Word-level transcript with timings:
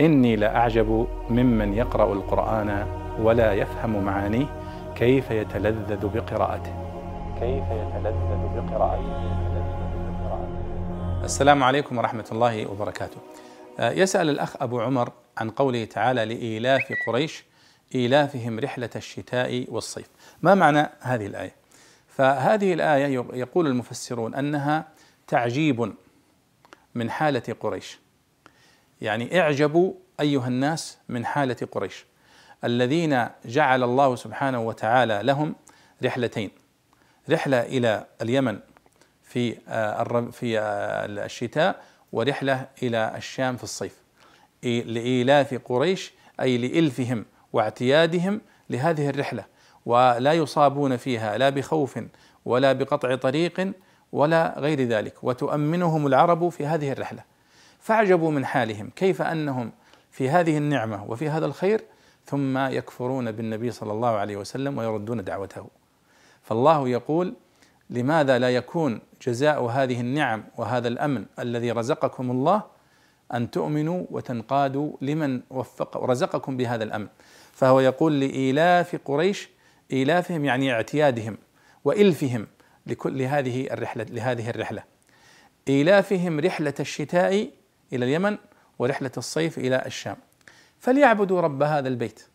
إني 0.00 0.36
لأعجب 0.36 1.08
ممن 1.30 1.74
يقرأ 1.74 2.12
القرآن 2.12 2.86
ولا 3.20 3.52
يفهم 3.52 4.04
معانيه 4.04 4.46
كيف 4.96 5.30
يتلذذ 5.30 6.06
بقراءته. 6.06 6.72
كيف 7.40 7.64
يتلذذ 7.64 8.48
بقراءته. 8.56 9.38
السلام 11.24 11.64
عليكم 11.64 11.98
ورحمة 11.98 12.24
الله 12.32 12.70
وبركاته. 12.70 13.16
يسأل 13.80 14.30
الأخ 14.30 14.62
أبو 14.62 14.80
عمر 14.80 15.12
عن 15.38 15.50
قوله 15.50 15.84
تعالى 15.84 16.24
لإيلاف 16.24 16.92
قريش 17.06 17.44
إيلافهم 17.94 18.58
رحلة 18.58 18.90
الشتاء 18.96 19.66
والصيف. 19.68 20.08
ما 20.42 20.54
معنى 20.54 20.88
هذه 21.00 21.26
الآية؟ 21.26 21.54
فهذه 22.08 22.74
الآية 22.74 23.24
يقول 23.32 23.66
المفسرون 23.66 24.34
أنها 24.34 24.84
تعجيب 25.26 25.92
من 26.94 27.10
حالة 27.10 27.42
قريش. 27.60 27.98
يعني 29.00 29.40
اعجبوا 29.40 29.92
أيها 30.20 30.46
الناس 30.48 30.98
من 31.08 31.26
حالة 31.26 31.56
قريش. 31.72 32.06
الذين 32.64 33.28
جعل 33.44 33.82
الله 33.82 34.16
سبحانه 34.16 34.60
وتعالى 34.60 35.20
لهم 35.22 35.54
رحلتين. 36.04 36.50
رحلة 37.30 37.60
إلى 37.60 38.06
اليمن 38.22 38.58
في 39.22 39.54
في 40.32 40.60
الشتاء 41.24 41.82
ورحلة 42.12 42.66
إلى 42.82 43.12
الشام 43.16 43.56
في 43.56 43.64
الصيف. 43.64 43.96
لإيلاف 44.62 45.54
قريش 45.54 46.12
أي 46.40 46.58
لإلفهم 46.58 47.24
واعتيادهم 47.52 48.40
لهذه 48.70 49.08
الرحلة. 49.08 49.44
ولا 49.86 50.32
يصابون 50.32 50.96
فيها 50.96 51.38
لا 51.38 51.50
بخوف 51.50 51.98
ولا 52.44 52.72
بقطع 52.72 53.14
طريق 53.14 53.72
ولا 54.12 54.54
غير 54.58 54.82
ذلك. 54.82 55.24
وتؤمنهم 55.24 56.06
العرب 56.06 56.48
في 56.48 56.66
هذه 56.66 56.92
الرحلة. 56.92 57.37
فأعجبوا 57.80 58.30
من 58.30 58.46
حالهم 58.46 58.90
كيف 58.96 59.22
أنهم 59.22 59.72
في 60.10 60.30
هذه 60.30 60.58
النعمة 60.58 61.04
وفي 61.04 61.28
هذا 61.28 61.46
الخير 61.46 61.84
ثم 62.26 62.58
يكفرون 62.58 63.32
بالنبي 63.32 63.70
صلى 63.70 63.92
الله 63.92 64.08
عليه 64.08 64.36
وسلم 64.36 64.78
ويردون 64.78 65.24
دعوته. 65.24 65.66
فالله 66.42 66.88
يقول 66.88 67.34
لماذا 67.90 68.38
لا 68.38 68.50
يكون 68.50 69.00
جزاء 69.26 69.64
هذه 69.64 70.00
النعم 70.00 70.44
وهذا 70.56 70.88
الأمن 70.88 71.26
الذي 71.38 71.70
رزقكم 71.70 72.30
الله 72.30 72.62
أن 73.34 73.50
تؤمنوا 73.50 74.06
وتنقادوا 74.10 74.92
لمن 75.00 75.40
وفق 75.50 76.02
ورزقكم 76.02 76.56
بهذا 76.56 76.84
الأمن؟ 76.84 77.06
فهو 77.52 77.80
يقول 77.80 78.20
لإيلاف 78.20 78.96
قريش 79.04 79.48
إيلافهم 79.92 80.44
يعني 80.44 80.72
اعتيادهم 80.72 81.38
وإلفهم 81.84 82.46
لكل 82.86 83.22
هذه 83.22 83.66
الرحلة 83.70 84.06
لهذه 84.10 84.50
الرحلة. 84.50 84.82
إيلافهم 85.68 86.40
رحلة 86.40 86.74
الشتاء 86.80 87.50
إلى 87.92 88.04
اليمن 88.04 88.38
ورحلة 88.78 89.10
الصيف 89.16 89.58
إلى 89.58 89.82
الشام. 89.86 90.16
فليعبدوا 90.78 91.40
رب 91.40 91.62
هذا 91.62 91.88
البيت 91.88 92.26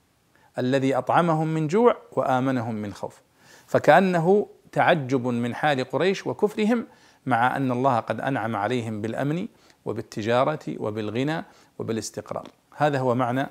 الذي 0.58 0.98
أطعمهم 0.98 1.48
من 1.48 1.68
جوع 1.68 1.98
وآمنهم 2.12 2.76
من 2.76 2.94
خوف. 2.94 3.22
فكأنه 3.68 4.48
تعجب 4.72 5.28
من 5.28 5.56
حال 5.56 5.84
قريش 5.84 6.28
وكفرهم 6.28 6.88
مع 7.26 7.58
أن 7.58 7.72
الله 7.72 8.00
قد 8.00 8.22
أنعم 8.22 8.56
عليهم 8.56 9.02
بالأمن 9.02 9.48
وبالتجارة 9.86 10.60
وبالغنى 10.78 11.44
وبالاستقرار. 11.80 12.48
هذا 12.76 13.00
هو 13.00 13.16
معنى 13.16 13.48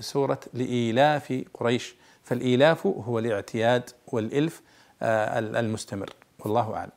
سورة 0.00 0.40
لإيلاف 0.54 1.44
قريش. 1.54 1.94
فالإيلاف 2.24 2.86
هو 2.86 3.18
الاعتياد 3.18 3.90
والإلف 4.06 4.62
المستمر. 5.02 6.10
والله 6.38 6.74
أعلم. 6.74 6.90